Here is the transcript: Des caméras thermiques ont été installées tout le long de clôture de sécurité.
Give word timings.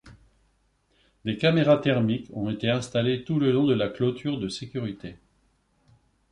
Des 1.25 1.37
caméras 1.37 1.77
thermiques 1.77 2.31
ont 2.33 2.49
été 2.49 2.71
installées 2.71 3.23
tout 3.23 3.39
le 3.39 3.51
long 3.51 3.65
de 3.67 3.87
clôture 3.89 4.39
de 4.39 4.49
sécurité. 4.49 5.15